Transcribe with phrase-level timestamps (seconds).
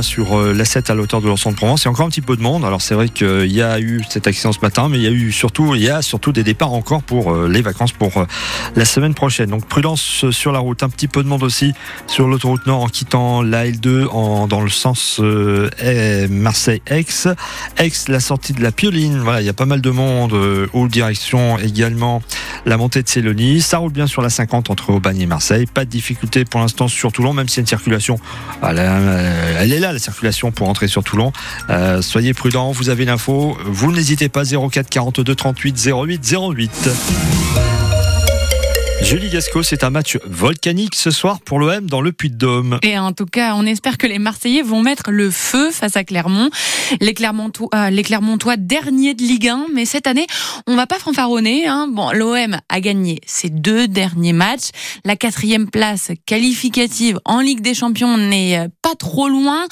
[0.00, 1.82] hein, sur euh, la 7 à l'auteur de l'ensemble de Provence.
[1.82, 2.64] Il y a encore un petit peu de monde.
[2.64, 5.10] Alors c'est vrai qu'il y a eu cet accident ce matin, mais il y a
[5.10, 8.26] eu surtout, il y a surtout des départs encore pour euh, les vacances pour euh,
[8.76, 9.50] la semaine prochaine.
[9.50, 10.82] Donc prudence sur la route.
[10.82, 11.72] Un petit peu de monde aussi
[12.06, 15.20] sur l'autoroute nord en quittant la L2 en, dans le sens
[16.30, 17.28] Marseille-Aix.
[17.78, 19.18] Aix, la sortie de la Pioline.
[19.18, 20.32] Voilà, il y a pas mal de monde.
[20.72, 22.22] aux direction également
[22.66, 23.60] la montée de Célonie.
[23.60, 25.66] Ça roule bien sur la 50 entre Aubagne et Marseille.
[25.66, 28.18] Pas de difficulté pour l'instant sur Toulon, même a une circulation.
[28.62, 31.32] Elle, elle est là, la circulation pour entrer sur Toulon.
[31.68, 33.56] Euh, soyez prudents, vous avez l'info.
[33.64, 36.90] Vous n'hésitez pas, 04 42 38 08 08.
[39.02, 42.78] Julie Gasco, c'est un match volcanique ce soir pour l'OM dans le Puy-de-Dôme.
[42.82, 46.04] Et en tout cas, on espère que les Marseillais vont mettre le feu face à
[46.04, 46.50] Clermont.
[47.00, 50.26] Les Clermontois, euh, derniers de Ligue 1, mais cette année,
[50.66, 51.66] on va pas fanfaronner.
[51.66, 51.88] Hein.
[51.90, 54.68] Bon, l'OM a gagné ses deux derniers matchs.
[55.04, 59.66] La quatrième place qualificative en Ligue des Champions n'est euh, pas trop loin.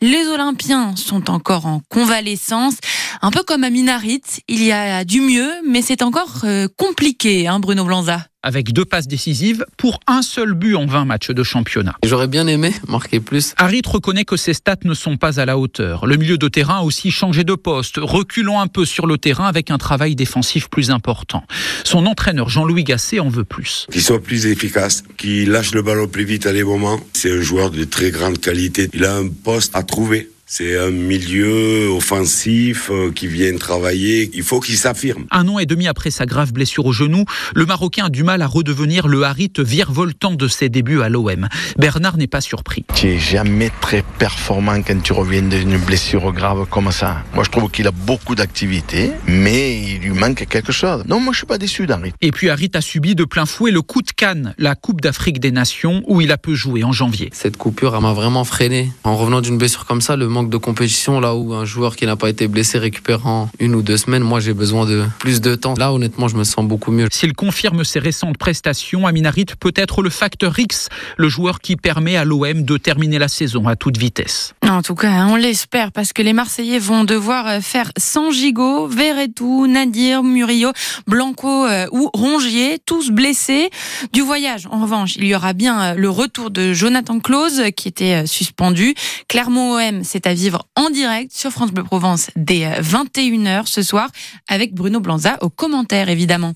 [0.00, 2.74] Les Olympiens sont encore en convalescence.
[3.22, 7.46] Un peu comme à Minarit, il y a du mieux, mais c'est encore euh, compliqué,
[7.46, 11.42] hein, Bruno Blanza avec deux passes décisives pour un seul but en 20 matchs de
[11.42, 11.94] championnat.
[12.04, 13.54] J'aurais bien aimé marquer plus.
[13.56, 16.06] Harit reconnaît que ses stats ne sont pas à la hauteur.
[16.06, 19.46] Le milieu de terrain a aussi changé de poste, reculant un peu sur le terrain
[19.46, 21.42] avec un travail défensif plus important.
[21.84, 23.86] Son entraîneur Jean-Louis Gasset en veut plus.
[23.90, 27.00] Qu'il soit plus efficace, qu'il lâche le ballon plus vite à des moments.
[27.14, 28.63] C'est un joueur de très grande qualité.
[28.94, 30.30] Il a un poste à trouver.
[30.46, 34.30] C'est un milieu offensif euh, qui vient travailler.
[34.34, 35.24] Il faut qu'il s'affirme.
[35.30, 38.42] Un an et demi après sa grave blessure au genou, le Marocain a du mal
[38.42, 41.48] à redevenir le Harit virevoltant de ses débuts à l'OM.
[41.78, 42.84] Bernard n'est pas surpris.
[42.94, 47.22] Tu n'es jamais très performant quand tu reviens d'une blessure grave comme ça.
[47.32, 51.04] Moi, je trouve qu'il a beaucoup d'activité, mais il lui manque quelque chose.
[51.08, 52.12] Non, moi, je suis pas déçu d'Harit.
[52.20, 55.40] Et puis Harit a subi de plein fouet le coup de canne, la Coupe d'Afrique
[55.40, 57.30] des Nations, où il a peu joué en janvier.
[57.32, 58.92] Cette coupure, m'a vraiment freiné.
[59.04, 62.06] En revenant d'une blessure comme ça, le manque de compétition, là où un joueur qui
[62.06, 65.40] n'a pas été blessé récupère en une ou deux semaines, moi j'ai besoin de plus
[65.40, 65.74] de temps.
[65.78, 67.08] Là, honnêtement, je me sens beaucoup mieux.
[67.10, 72.16] S'il confirme ses récentes prestations, Aminarit peut être le facteur X, le joueur qui permet
[72.16, 74.54] à l'OM de terminer la saison à toute vitesse.
[74.70, 78.86] En tout cas, on l'espère parce que les Marseillais vont devoir euh, faire sans Gigot,
[78.86, 80.72] Verretou, Nadir, Murillo,
[81.06, 83.68] Blanco euh, ou Rongier, tous blessés.
[84.12, 87.88] Du voyage, en revanche, il y aura bien euh, le retour de Jonathan Claus qui
[87.88, 88.94] était suspendu.
[89.28, 94.08] Clermont OM, c'est à vivre en direct sur France Bleu Provence dès 21h ce soir
[94.48, 96.54] avec Bruno Blanza au commentaire évidemment.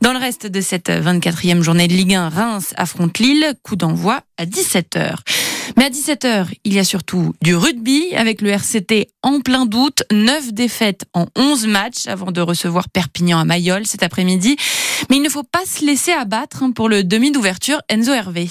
[0.00, 4.20] Dans le reste de cette 24e journée de Ligue 1, Reims affronte Lille, coup d'envoi
[4.36, 5.16] à 17h.
[5.76, 10.02] Mais à 17h, il y a surtout du rugby avec le RCT en plein doute.
[10.12, 14.56] 9 défaites en 11 matchs avant de recevoir Perpignan à Mayol cet après-midi.
[15.10, 18.48] Mais il ne faut pas se laisser abattre hein, pour le demi d'ouverture Enzo Hervé.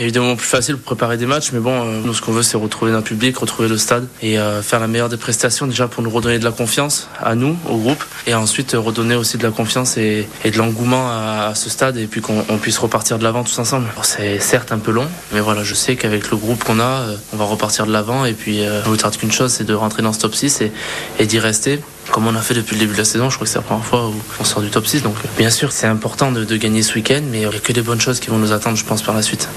[0.00, 2.56] Évidemment plus facile pour préparer des matchs, mais bon, euh, nous ce qu'on veut c'est
[2.56, 6.02] retrouver notre public, retrouver le stade et euh, faire la meilleure des prestations déjà pour
[6.02, 9.42] nous redonner de la confiance à nous, au groupe, et ensuite euh, redonner aussi de
[9.42, 13.44] la confiance et, de l'engouement à, ce stade et puis qu'on puisse repartir de l'avant
[13.44, 13.86] tous ensemble.
[14.02, 17.36] C'est certes un peu long, mais voilà, je sais qu'avec le groupe qu'on a, on
[17.36, 20.12] va repartir de l'avant et puis on ne tarde qu'une chose, c'est de rentrer dans
[20.12, 20.72] ce top 6 et,
[21.18, 23.30] et d'y rester comme on a fait depuis le début de la saison.
[23.30, 25.02] Je crois que c'est la première fois où on sort du top 6.
[25.02, 27.72] Donc, bien sûr, c'est important de, de gagner ce week-end, mais il n'y a que
[27.72, 29.48] des bonnes choses qui vont nous attendre, je pense, par la suite.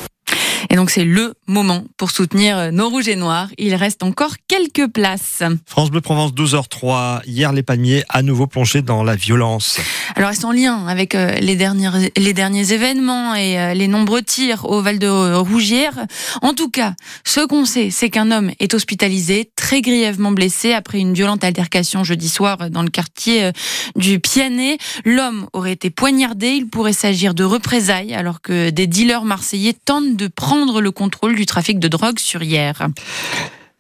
[0.75, 3.47] Et donc c'est le moment pour soutenir nos rouges et noirs.
[3.57, 5.41] Il reste encore quelques places.
[5.65, 7.21] France Bleu Provence 12h03.
[7.25, 9.79] Hier les palmiers à nouveau plongés dans la violence.
[10.17, 14.21] Alors sont en lien avec euh, les derniers, les derniers événements et euh, les nombreux
[14.21, 16.07] tirs au Val de Rougière.
[16.41, 20.99] En tout cas, ce qu'on sait, c'est qu'un homme est hospitalisé, très grièvement blessé après
[20.99, 23.51] une violente altercation jeudi soir dans le quartier euh,
[23.95, 24.77] du Pianet.
[25.05, 26.49] L'homme aurait été poignardé.
[26.49, 31.35] Il pourrait s'agir de représailles alors que des dealers marseillais tentent de prendre le contrôle
[31.35, 32.87] du trafic de drogue sur hier.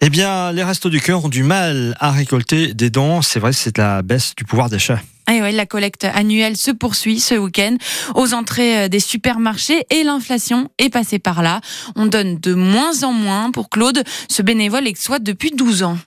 [0.01, 3.21] Eh bien, les restos du cœur ont du mal à récolter des dons.
[3.21, 4.99] C'est vrai, c'est la baisse du pouvoir d'achat.
[5.31, 7.77] Et ouais, la collecte annuelle se poursuit ce week-end
[8.13, 11.61] aux entrées euh, des supermarchés et l'inflation est passée par là.
[11.95, 14.03] On donne de moins en moins pour Claude.
[14.29, 15.97] Ce bénévole exploite depuis 12 ans.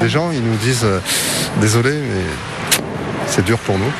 [0.00, 1.00] Les gens, ils nous disent euh,
[1.60, 2.22] désolé, mais
[3.26, 3.90] c'est dur pour nous.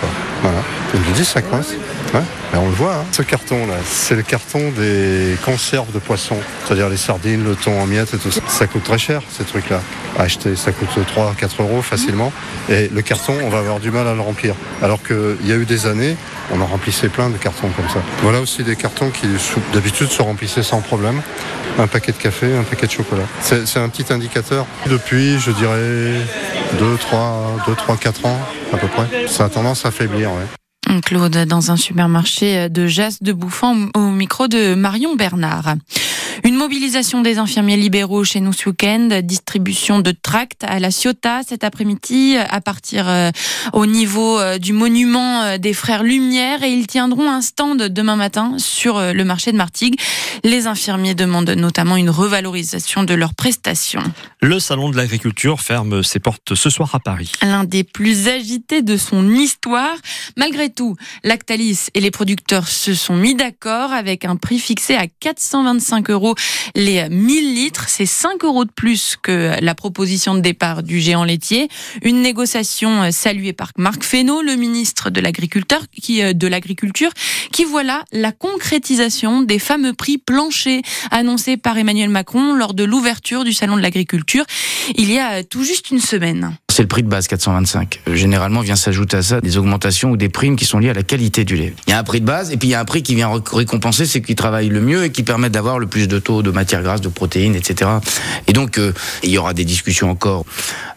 [0.43, 0.59] Voilà.
[0.95, 1.75] Ils nous disent ça coince.
[2.15, 2.21] Ouais,
[2.55, 3.05] on le voit, hein.
[3.13, 7.87] ce carton-là, c'est le carton des conserves de poissons, c'est-à-dire les sardines, le thon en
[7.87, 8.41] miettes et tout ça.
[8.49, 9.83] Ça coûte très cher, ces trucs-là.
[10.19, 12.33] Acheter, ça coûte 3 4 euros facilement.
[12.71, 14.55] Et le carton, on va avoir du mal à le remplir.
[14.83, 16.17] Alors qu'il y a eu des années,
[16.51, 18.01] on en remplissait plein de cartons comme ça.
[18.23, 19.27] Voilà aussi des cartons qui,
[19.75, 21.21] d'habitude, se remplissaient sans problème.
[21.79, 23.23] Un paquet de café, un paquet de chocolat.
[23.41, 24.67] C'est un petit indicateur.
[24.87, 26.15] Depuis, je dirais,
[26.79, 28.39] 2, 3, 2, 3, 4 ans,
[28.73, 29.29] à peu près.
[29.29, 31.01] Ça a tendance à faiblir, ouais.
[31.05, 35.75] Claude, dans un supermarché de Jas de Bouffant au micro de Marion Bernard.
[36.59, 41.63] Mobilisation des infirmiers libéraux chez nous ce week-end, distribution de tracts à la Ciotat cet
[41.63, 43.31] après-midi à partir euh,
[43.73, 48.17] au niveau euh, du monument euh, des frères Lumière et ils tiendront un stand demain
[48.17, 50.01] matin sur le marché de Martigues.
[50.43, 54.03] Les infirmiers demandent notamment une revalorisation de leurs prestations.
[54.41, 57.31] Le salon de l'agriculture ferme ses portes ce soir à Paris.
[57.41, 59.97] L'un des plus agités de son histoire.
[60.37, 65.07] Malgré tout, Lactalis et les producteurs se sont mis d'accord avec un prix fixé à
[65.07, 66.35] 425 euros
[66.75, 67.87] les 1000 litres.
[67.89, 71.69] C'est 5 euros de plus que la proposition de départ du géant laitier.
[72.03, 77.11] Une négociation saluée par Marc Fesneau, le ministre de l'Agriculture, qui, euh, de l'Agriculture,
[77.53, 80.81] qui là la concrétisation des fameux prix planchers
[81.11, 84.45] annoncés par Emmanuel Macron lors de l'ouverture du Salon de l'Agriculture
[84.97, 88.03] il y a tout juste une semaine c'est le prix de base 425.
[88.07, 90.95] Euh, généralement vient s'ajouter à ça des augmentations ou des primes qui sont liées à
[90.95, 91.75] la qualité du lait.
[91.89, 93.17] Il y a un prix de base et puis il y a un prix qui
[93.17, 96.41] vient récompenser ceux qui travaillent le mieux et qui permettent d'avoir le plus de taux
[96.45, 97.91] de matières grasses, de protéines, etc.
[98.47, 98.93] Et donc euh,
[99.25, 100.45] il y aura des discussions encore.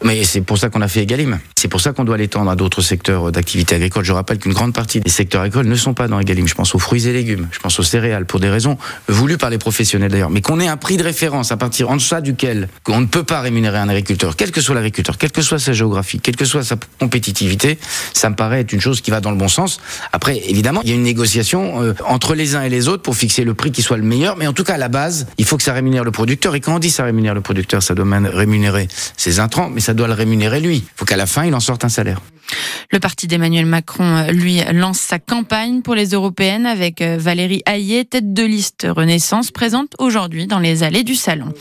[0.04, 1.40] Mais c'est pour ça qu'on a fait Egalim.
[1.56, 4.04] C'est pour ça qu'on doit l'étendre à d'autres secteurs d'activité agricole.
[4.04, 6.46] Je rappelle qu'une grande partie des secteurs agricoles ne sont pas dans Egalim.
[6.46, 9.50] Je pense aux fruits et légumes, je pense aux céréales pour des raisons voulues par
[9.50, 10.30] les professionnels d'ailleurs.
[10.30, 13.24] Mais qu'on ait un prix de référence à partir en deçà duquel on ne peut
[13.24, 16.64] pas rémunérer un agriculteur, quel que soit l'agriculteur, quelle que soit géographie, quel que soit
[16.64, 17.78] sa compétitivité,
[18.12, 19.80] ça me paraît être une chose qui va dans le bon sens.
[20.12, 23.16] Après, évidemment, il y a une négociation euh, entre les uns et les autres pour
[23.16, 25.44] fixer le prix qui soit le meilleur, mais en tout cas, à la base, il
[25.44, 26.54] faut que ça rémunère le producteur.
[26.54, 29.94] Et quand on dit ça rémunère le producteur, ça doit rémunérer ses intrants, mais ça
[29.94, 30.76] doit le rémunérer lui.
[30.76, 32.20] Il faut qu'à la fin, il en sorte un salaire.
[32.90, 37.62] Le parti d'Emmanuel Macron, euh, lui, lance sa campagne pour les européennes avec euh, Valérie
[37.66, 41.52] Hayet, tête de liste Renaissance, présente aujourd'hui dans les allées du Salon.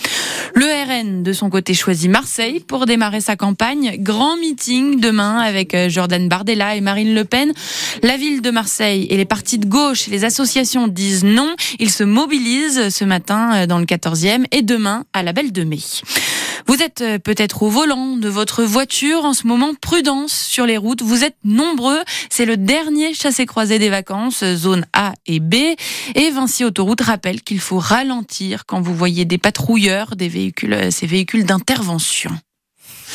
[0.56, 3.96] Le RN, de son côté, choisit Marseille pour démarrer sa campagne.
[4.00, 7.54] Grand meeting demain avec euh, Jordan Bardella et Marine Le Pen.
[8.04, 11.56] La ville de Marseille et les partis de gauche et les associations disent non.
[11.80, 15.80] Ils se mobilisent ce matin dans le 14e et demain à la Belle de Mai.
[16.68, 19.74] Vous êtes euh, peut-être au volant de votre voiture en ce moment.
[19.80, 21.02] Prudence sur les routes.
[21.02, 22.00] Vous êtes nombreux.
[22.30, 25.56] C'est le dernier chassé-croisé des vacances, zone A et B.
[26.16, 30.92] Et Vinci Autoroute rappelle qu'il faut ralentir quand vous voyez des patrouilleurs, des véhicules, euh,
[30.92, 32.32] ces véhicules d'intervention.